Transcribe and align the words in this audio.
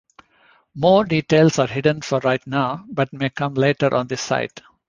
More 0.73 1.05
details 1.05 1.59
are 1.59 1.67
hidden 1.67 2.01
for 2.01 2.17
right 2.21 2.41
now, 2.47 2.85
but 2.91 3.13
may 3.13 3.29
come 3.29 3.53
later 3.53 3.93
on 3.93 4.07
this 4.07 4.21
site. 4.21 4.59